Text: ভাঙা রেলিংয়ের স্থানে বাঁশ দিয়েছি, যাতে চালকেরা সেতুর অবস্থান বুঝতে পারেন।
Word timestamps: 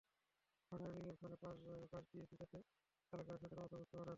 ভাঙা 0.71 0.87
রেলিংয়ের 0.87 1.15
স্থানে 1.17 1.35
বাঁশ 1.91 2.05
দিয়েছি, 2.11 2.33
যাতে 2.41 2.57
চালকেরা 3.13 3.37
সেতুর 3.41 3.59
অবস্থান 3.59 3.79
বুঝতে 3.79 3.95
পারেন। 3.95 4.09